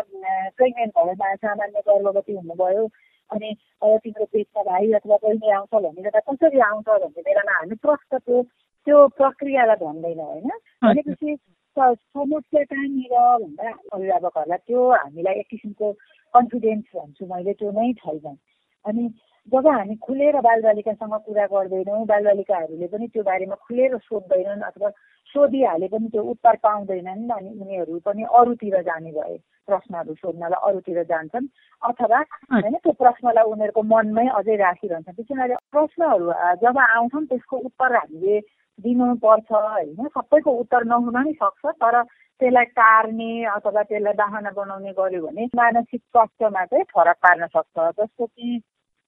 प्रेग्नेन्ट 0.58 0.92
भयो 0.98 1.36
सामान्य 1.36 1.80
गर्भवती 1.88 2.32
हुनुभयो 2.32 2.84
अनि 3.30 3.54
तिम्रो 3.84 4.24
पेटमा 4.24 4.62
भाइ 4.62 4.92
अथवा 4.92 5.16
बहिनी 5.22 5.50
आउँछ 5.50 5.72
बेला 5.96 6.20
कसरी 6.28 6.60
आउँछ 6.60 6.88
भन्ने 6.88 7.22
बेलामा 7.22 7.56
हामी 7.58 7.80
प्रष्ट 7.86 8.14
त्यो 8.16 8.42
त्यो 8.86 9.06
प्रक्रियालाई 9.16 9.76
भन्दैन 9.84 10.20
होइन? 10.20 10.48
भनेपछि 10.82 11.36
समस्या 11.76 12.62
कहाँनिर 12.70 13.14
भन्दा 13.42 13.68
अभिभावकहरूलाई 13.92 14.58
त्यो 14.66 14.80
हामीलाई 14.92 15.34
एक 15.40 15.46
किसिमको 15.50 15.92
कन्फिडेन्स 16.34 16.88
भन्छु 16.96 17.26
मैले 17.26 17.52
त्यो 17.60 17.70
नै 17.72 17.92
छैन। 18.00 18.36
अनि 18.84 19.02
जब 19.48 19.66
हामी 19.66 19.94
खुलेर 20.06 20.36
बालबालिकासँग 20.40 21.14
कुरा 21.26 21.46
गर्दैनौँ 21.52 22.04
बालबालिकाहरूले 22.06 22.86
पनि 22.92 23.06
त्यो 23.08 23.22
बारेमा 23.22 23.56
खुलेर 23.66 23.96
सोध्दैनन् 23.98 24.66
अथवा 24.68 24.88
सोधिहाले 25.34 25.88
पनि 25.88 26.08
त्यो 26.12 26.22
उत्तर 26.32 26.56
पाउँदैनन् 26.62 27.30
अनि 27.30 27.50
उनीहरू 27.62 27.98
पनि 28.06 28.22
अरूतिर 28.38 28.76
जाने 28.82 29.10
भए 29.12 29.36
प्रश्नहरू 29.68 30.14
सोध्नलाई 30.14 30.60
अरूतिर 30.68 31.02
जान्छन् 31.10 31.46
अथवा 31.82 32.20
होइन 32.52 32.76
त्यो 32.84 32.92
प्रश्नलाई 33.02 33.44
उनीहरूको 33.52 33.82
मनमै 33.82 34.26
अझै 34.38 34.56
राखिरहन्छन्। 34.62 35.16
त्यस 35.16 35.30
हुनाले 35.30 35.54
प्रश्नहरू 35.74 36.26
जब 36.62 36.78
आउँछन् 36.78 37.26
त्यसको 37.26 37.56
उत्तर 37.68 37.96
हामीले 37.96 38.38
दिनुपर्छ 38.78 39.52
होइन? 39.52 40.08
सबैको 40.08 40.50
उत्तर 40.60 40.84
नहुन 40.84 41.22
नि 41.24 41.32
सक्छ 41.42 41.74
तर 41.82 42.02
त्यसलाई 42.02 42.64
टार्ने 42.78 43.30
अथवा 43.46 43.82
त्यसलाई 43.82 44.14
बाहना 44.18 44.50
बनाउने 44.50 44.92
गर्यो 44.98 45.26
भने 45.26 45.46
मानसिक 45.56 46.00
स्वास्थ्यमा 46.00 46.64
चाहिँ 46.64 46.84
फरक 46.94 47.16
पार्न 47.22 47.46
सक्छ। 47.46 47.76
जस्तो 48.00 48.26
कि 48.26 48.60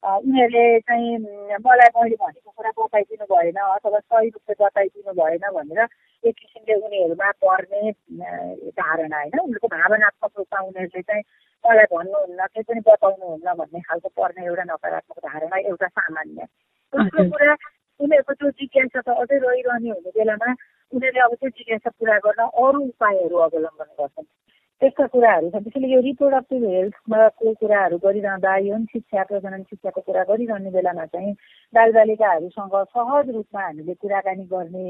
उनीहरूले 0.04 0.78
चाहिँ 0.80 1.16
मलाई 1.64 1.88
मैले 1.96 2.16
भनेको 2.22 2.50
कुरा 2.50 2.70
बताइदिनु 2.78 3.26
भएन 3.34 3.56
अथवा 3.56 3.98
सही 3.98 4.28
रूपले 4.28 4.54
बताइदिनु 4.64 5.12
भएन 5.20 5.44
भनेर 5.56 5.80
एक 6.24 6.34
किसिमले 6.34 6.74
उनीहरूमा 6.86 7.30
पर्ने 7.44 7.90
धारणा 7.90 9.16
होइन? 9.16 9.38
उनीहरूको 9.40 9.68
भावनात्मक 9.76 10.30
रूपमा 10.38 10.60
उनीहरूले 10.68 11.02
चाहिँ 11.02 11.22
मलाई 11.64 11.86
भन्नुहुन्न 11.92 12.46
केही 12.46 12.62
पनि 12.68 12.80
बताउनुहुन्न 12.88 13.54
भन्ने 13.58 13.80
खालको 13.88 14.08
पर्ने 14.20 14.46
एउटा 14.46 14.64
नकारात्मक 14.70 15.18
धारणा 15.26 15.56
एउटा 15.68 15.88
सामान्य। 15.88 16.46
दोस्रो 16.92 17.24
कुरा 17.30 17.54
उनीहरूको 18.00 18.32
त्यो 18.34 18.50
जिज्ञासा 18.58 19.00
त 19.00 19.08
अझै 19.14 19.38
रहिरहने 19.38 19.90
हुने 19.90 20.10
बेलामा 20.14 20.48
उनीहरूले 20.92 21.20
अब 21.20 21.34
त्यो 21.40 21.48
जिज्ञासा 21.58 21.90
पुरा 21.98 22.16
गर्न 22.24 22.40
अरू 22.62 22.78
उपायहरू 22.84 23.36
अवलम्बन 23.46 23.90
गर्छन्। 23.98 24.26
त्यस्ता 24.82 25.06
कुराहरू 25.06 25.50
छन्। 25.50 25.62
त्यसैले 25.64 25.88
यो 25.88 26.00
रिप्रोडक्टिभ 26.00 26.62
हेल्थको 26.66 27.52
कुराहरू 27.60 27.96
गरिरहँदा 28.04 28.56
यौन 28.66 28.84
शिक्षा 28.92 29.22
प्रजनन 29.24 29.62
शिक्षाको 29.70 30.00
कुरा 30.00 30.22
गरिरहने 30.30 30.70
बेलामा 30.70 31.04
चाहिँ 31.14 31.32
बालबालिकाहरूसँग 31.74 32.74
सहज 32.94 33.30
रूपमा 33.30 33.62
हामीले 33.62 33.94
कुराकानी 34.02 34.44
गर्ने 34.50 34.86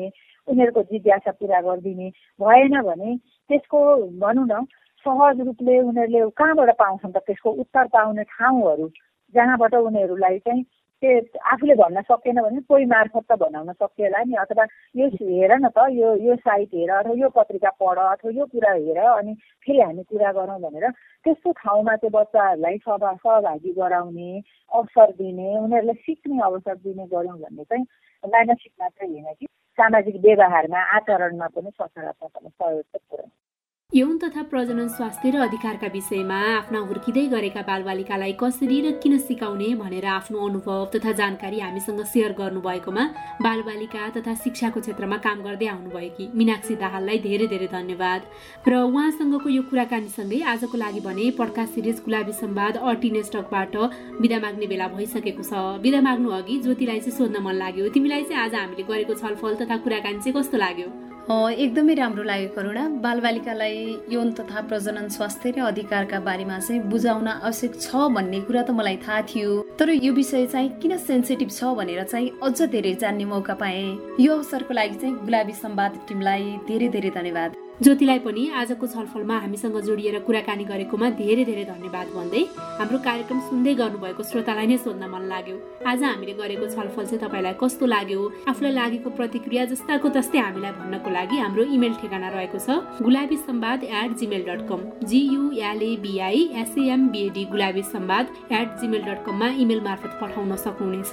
उनीहरूको 0.49 0.83
जिज्ञासा 0.93 1.31
पुरा 1.41 1.61
गरिदिने 1.61 2.09
भएन 2.41 2.81
भने 2.89 3.17
त्यसको 3.51 3.81
भनौँ 4.25 4.47
न 4.49 4.65
सहज 5.07 5.41
रूपले 5.47 5.79
उनीहरूले 5.81 6.31
कहाँबाट 6.33 6.71
पाउँछन् 6.77 7.13
त? 7.13 7.17
त्यसको 7.21 7.51
उत्तर 7.63 7.87
पाउने 7.93 8.25
ठाउँहरू 8.33 8.89
जहाँबाट 9.35 9.75
उनीहरूलाई 9.83 10.39
चाहिँ 10.39 10.65
आफूले 11.05 11.75
भन्न 11.75 12.01
सकेन 12.03 12.41
भने 12.43 12.61
कोही 12.69 12.85
मार्फत 12.85 13.25
त 13.31 13.37
भनाउन 13.41 13.73
सकिएला 13.73 14.23
नि 14.25 14.35
अथवा 14.35 14.65
यो 14.97 15.09
हेर 15.09 15.53
न 15.57 15.69
त 15.69 15.87
यो 15.93 16.15
यो 16.25 16.37
साइट 16.37 16.75
हेर 16.75 16.91
अथवा 16.91 17.15
यो 17.17 17.29
पत्रिका 17.29 17.71
पढ 17.81 17.99
अथवा 17.99 18.31
यो 18.31 18.47
कुरा 18.47 18.73
हेर 18.73 18.99
अनि 18.99 19.35
फेरि 19.67 19.81
हामी 19.81 20.03
कुरा 20.03 20.33
गरौँ 20.33 20.61
भनेर 20.61 20.91
त्यस्तो 20.91 21.53
ठाउँमा 21.53 21.97
चाहिँ 21.97 22.13
बच्चाहरूलाई 22.13 22.79
सभा 22.79 23.13
सहभागी 23.15 23.73
गराउने 23.73 24.31
अवसर 24.73 25.13
दिने 25.19 25.49
उनीहरूलाई 25.59 26.03
सिक्ने 26.03 26.43
अवसर 26.43 26.77
दिने 26.85 27.07
गऱ्यौँ 27.07 27.39
भन्ने 27.39 27.65
चाहिँ 27.65 27.85
मानसिक 28.25 28.73
मात्रै 28.81 29.09
होइन 29.09 29.33
कि 29.41 29.47
सामाजिक 29.79 30.17
व्यवहारमा 30.25 30.81
आचरणमा 30.97 31.47
पनि 31.47 31.71
सकारात्मक 31.71 32.39
सहयोग 32.39 32.83
चाहिँ 32.83 33.07
पुऱ्याउँछ। 33.11 33.54
यौन 33.93 34.17
तथा 34.19 34.43
प्रजनन 34.43 34.89
स्वास्थ्य 34.89 35.31
र 35.31 35.37
अधिकारका 35.39 35.87
विषयमा 35.87 36.37
आफ्ना 36.53 36.79
हुर्किँदै 36.87 37.23
गरेका 37.31 37.63
बालबालिकालाई 37.63 38.33
कसरी 38.41 38.81
र 38.81 38.91
किन 38.99 39.19
सिकाउने 39.19 39.69
भनेर 39.79 40.07
आफ्नो 40.13 40.39
अनुभव 40.47 40.89
तथा 40.95 41.13
जानकारी 41.21 41.61
हामीसँग 41.61 42.01
सेयर 42.05 42.33
गर्नुभएकोमा 42.41 43.05
बालबालिका 43.41 44.09
तथा 44.17 44.35
शिक्षाको 44.35 44.81
क्षेत्रमा 44.81 45.17
काम 45.27 45.43
गर्दै 45.47 45.67
आउनुभएकी 45.67 46.29
मिनाक्षी 46.35 46.75
दाहाललाई 46.83 47.19
धेरै 47.29 47.47
धेरै 47.47 47.69
धन्यवाद। 47.77 48.23
र 48.67 48.83
उहाँसँगको 48.83 49.49
यो 49.49 49.63
कुराकानीसँगै 49.71 50.43
आजको 50.43 50.77
लागि 50.77 51.01
भने 51.07 51.31
पड्का 51.39 51.65
सिरिज 51.71 52.03
गुलाबी 52.03 52.33
सम्वाद 52.43 52.83
अर्टिने 52.83 53.23
स्टकबाट 53.31 53.77
बिदा 54.19 54.39
माग्ने 54.43 54.67
बेला 54.67 54.89
भइसकेको 54.99 55.43
छ। 55.45 55.79
बिदा 55.87 56.01
माग्नु 56.03 56.35
अघि 56.41 56.59
ज्योतिलाई 56.67 57.01
चाहिँ 57.07 57.17
सोध्न 57.21 57.47
मन 57.47 57.63
लाग्यो। 57.63 57.89
तिमीलाई 57.95 58.23
चाहिँ 58.27 58.43
आज 58.43 58.55
हामीले 58.59 58.91
गरेको 58.91 59.15
छलफल 59.23 59.55
तथा 59.63 59.77
कुराकानी 59.87 60.19
चाहिँ 60.19 60.35
कस्तो 60.35 60.59
लाग्यो? 60.59 60.91
एकदमै 61.25 61.95
राम्रो 61.95 62.23
लाग्यो 62.23 62.49
करुणा। 62.57 62.83
बालबालिकालाई 63.01 63.79
यौन 64.13 64.33
तथा 64.39 64.61
प्रजनन 64.69 65.09
स्वास्थ्य 65.09 65.51
र 65.57 65.61
अधिकारका 65.65 66.21
बारेमा 66.21 66.59
चाहिँ 66.59 66.81
बुझाउन 66.93 67.29
आवश्यक 67.29 67.81
छ 67.81 67.97
भन्ने 68.13 68.41
कुरा 68.45 68.63
त 68.63 68.71
मलाई 68.77 68.97
थाहा 69.01 69.21
थियो। 69.33 69.51
तर 69.81 69.91
यो 70.05 70.13
विषय 70.13 70.47
चाहिँ 70.53 70.69
किन 70.85 70.97
सेन्सिटिभ 71.01 71.51
छ 71.51 71.73
भनेर 71.81 72.03
चाहिँ 72.05 72.31
अझ 72.45 72.63
धेरै 72.69 72.95
जान्ने 73.01 73.25
मौका 73.25 73.55
पाएँ। 73.57 73.99
यो 74.21 74.37
अवसरको 74.37 74.73
लागि 74.75 74.97
चाहिँ 75.01 75.17
गुलाबी 75.25 75.53
सम्वाद 75.65 76.01
टिमलाई 76.09 76.45
धेरै 76.69 76.89
धेरै 76.93 77.11
धन्यवाद। 77.11 77.64
ज्योतिलाई 77.83 78.19
पनि 78.23 78.43
आजको 78.55 78.87
छलफलमा 78.87 79.37
हामीसँग 79.37 79.77
जोडिएर 79.83 80.19
कुराकानी 80.27 80.65
गरेकोमा 80.65 81.09
धेरै 81.19 81.45
धेरै 81.45 81.65
धन्यवाद 81.65 82.09
भन्दै 82.15 82.43
हाम्रो 82.79 82.99
कार्यक्रम 83.07 83.39
सुन्दै 83.51 83.75
गर्नुभएको 83.81 84.23
श्रोतालाई 84.31 84.67
नै 84.71 84.77
सोध्न 84.79 85.09
मन 85.11 85.23
लाग्यो। 85.27 85.57
आज 85.83 86.03
हामीले 86.03 86.35
गरेको 86.39 86.67
छलफल 86.71 87.05
चाहिँ 87.05 87.19
तपाईँलाई 87.25 87.55
कस्तो 87.59 87.87
लाग्यो? 87.87 88.21
आफूलाई 88.47 88.73
लागेको 88.79 89.11
प्रतिक्रिया 89.19 89.65
जस्ताको 89.73 90.09
तस्तै 90.17 90.39
हामीलाई 90.39 90.73
भन्नको 90.79 91.11
लागि 91.19 91.37
हाम्रो 91.43 91.65
इमेल 91.75 91.95
ठेगाना 91.99 92.29
रहेको 92.37 92.59
छ 92.63 93.03
Gulabi 93.03 93.37
Sambad 93.43 93.85
at 93.91 94.11
Gmail 94.23 94.43
dot 94.49 94.63
com 94.71 94.81
G U L A B I 95.11 96.43
S M B A D 96.63 97.45
Gulabi 97.51 97.83
Sambad 97.91 98.55
at 98.55 98.69
Gmail 98.81 99.03
dot 99.03 99.25
कममा 99.27 99.49
इमेल 99.65 99.81
मार्फत 99.89 100.15
पठाउन 100.23 100.55
सक्नुहुनेछ। 100.63 101.13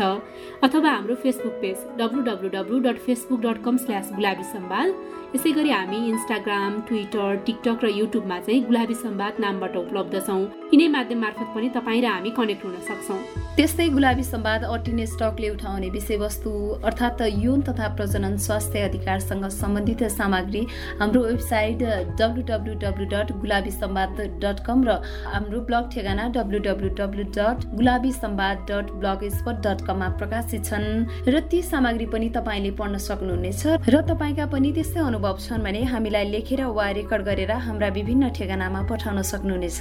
अथवा 0.62 0.90
हाम्रो 0.90 1.16
Facebook 1.26 1.58
page 1.66 1.78
W 1.98 2.22
W 2.30 2.54
W 2.58 2.80
dot 2.86 3.02
Facebook 3.10 3.42
dot 3.48 3.64
com 3.66 3.78
slash 3.86 4.14
Gulabi 4.14 4.46
Sambad 4.54 4.88
यसै 5.36 5.52
गरी 5.58 5.70
हामी 5.72 5.98
Instagram 6.08 6.50
Twitter 6.88 7.36
TikTok 7.46 7.84
र 7.84 7.90
युट्युबमा 7.90 8.40
चाहिँ 8.40 8.62
गुलाबी 8.66 8.94
सम्वाद 8.96 9.34
नामबाट 9.40 9.76
उपलब्ध 9.78 10.20
छौँ 10.28 10.42
यिनै 10.74 10.88
माध्यम 10.88 11.20
मार्फत 11.22 11.48
पनि 11.56 11.70
तपाईँ 11.76 12.02
र 12.02 12.06
हामी 12.06 12.30
कनेक्ट 12.38 12.66
हुन 12.66 12.76
सक्छौँ। 12.88 13.20
त्यस्तै 13.56 13.88
गुलाबी 13.90 14.24
सम्वाद 14.24 14.64
अटिने 14.66 15.06
स्टकले 15.06 15.50
उठाउने 15.50 15.90
विषयवस्तु 15.90 16.52
अर्थात् 16.84 17.22
यौन 17.44 17.62
तथा 17.62 17.88
प्रजनन 17.96 18.38
स्वास्थ्य 18.38 18.82
अधिकारसँग 18.90 19.46
सम्बन्धित 19.52 20.04
सामग्री 20.12 20.62
हाम्रो 21.00 21.22
website 21.24 21.84
W 22.22 22.44
W 22.52 22.74
W 22.84 23.06
dot 23.14 23.32
Gulabi 23.42 23.72
Sambad 23.72 24.22
dot 24.44 24.60
com 24.66 24.84
र 24.88 24.98
हाम्रो 25.34 25.60
ब्लग 25.70 25.90
ठेगाना 25.94 26.28
W 26.38 26.60
W 26.68 26.90
W 27.00 27.24
dot 27.38 27.68
Gulabi 27.76 28.12
Sambad 28.12 28.66
dot 28.72 28.92
blogspot 29.38 29.62
dot 29.68 29.86
कममा 29.88 30.10
प्रकाशित 30.20 30.66
छन्। 30.66 30.88
र 31.28 31.40
ती 31.52 31.62
सामग्री 31.64 32.06
पनि 32.14 32.30
तपाईँले 32.38 32.72
पढ्न 32.80 32.98
सक्नुहुनेछ 33.08 33.64
र 33.90 34.02
तपाईँका 34.10 34.46
पनि 34.54 34.72
त्यस्तै 34.72 35.00
अनुभव 35.02 35.38
छन् 35.40 35.64
भने 35.64 35.84
हामीलाई 35.92 36.26
लेखेर 36.42 36.64
वा 36.74 36.90
रेकर्ड 36.90 37.24
गरेर 37.24 37.52
हाम्रा 37.62 37.88
विभिन्न 37.94 38.30
ठेगानामा 38.34 38.82
पठाउन 38.90 39.22
सक्नुहुनेछ। 39.22 39.80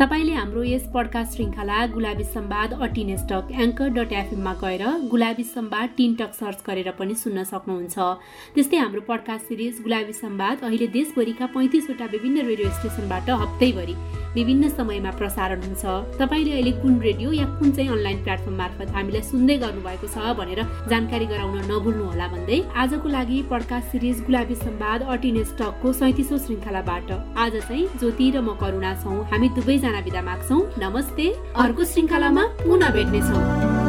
तपाईँले 0.00 0.32
हाम्रो 0.34 0.62
यस 0.64 0.84
पडकास्ट 0.94 1.32
श्रृङ्खला 1.34 1.78
गुलाबी 1.94 2.24
सम्वाद 2.26 2.72
अटिने 2.82 3.16
स्टक 3.18 3.52
एङ्कर 3.54 3.88
डट 3.94 4.12
एफएममा 4.12 4.52
गएर 4.62 4.82
गुलाबी 5.06 5.44
सम्वाद 5.46 5.88
टिनटक 5.96 6.34
सर्च 6.34 6.58
गरेर 6.66 6.90
पनि 6.98 7.14
सुन्न 7.14 7.44
सक्नुहुन्छ। 7.52 7.96
त्यस्तै 8.54 8.76
हाम्रो 8.76 9.00
पडकास्ट 9.06 9.44
सिरिज 9.48 9.78
गुलाबी 9.86 10.14
सम्वाद 10.18 10.64
अहिले 10.66 10.86
देशभरिका 10.98 11.46
पैँतिसवटा 11.54 12.06
विभिन्न 12.14 12.46
रेडियो 12.50 12.70
स्टेसनबाट 12.78 13.30
हप्तैभरि 13.42 13.94
विभिन्न 14.38 14.68
समयमा 14.70 15.10
प्रसारण 15.18 15.62
हुन्छ। 15.62 15.84
तपाईँले 16.18 16.52
अहिले 16.52 16.72
कुन 16.82 16.98
रेडियो 17.00 17.32
या 17.32 17.46
कुन 17.58 17.70
चाहिँ 17.76 17.90
अनलाइन 17.90 18.22
प्लेटफर्म 18.24 18.56
मार्फत 18.56 18.90
हामीलाई 18.96 19.22
सुन्दै 19.30 19.56
गर्नुभएको 19.64 20.06
छ 20.14 20.36
भनेर 20.38 20.60
जानकारी 20.90 21.26
गराउन 21.32 21.58
नभुल्नुहोला 21.72 22.26
भन्दै 22.34 22.58
आजको 22.82 23.08
लागि 23.08 23.42
पडकास्ट 23.50 23.90
सिरिज 23.92 24.22
गुलाबी 24.26 24.54
सम्वाद 24.62 25.02
अटिने 25.16 25.44
स्टकको 25.50 25.92
सैतिसौँ 26.00 26.38
श्रृङ्खलाबाट 26.46 27.10
आज 27.42 27.56
चाहिँ 27.66 27.84
ज्योति 27.98 28.30
र 28.30 28.40
म 28.40 28.54
करुणा 28.62 28.94
छौँ। 29.02 29.18
हामी 29.32 29.48
दुवैजना 29.58 30.00
बिदा 30.06 30.22
माग्छौँ। 30.22 30.62
नमस्ते। 30.78 31.26
अर्को 31.58 31.84
श्रृङ्खलामा 31.84 32.44
पुनः 32.62 32.90
भेट्नेछौँ। 32.94 33.87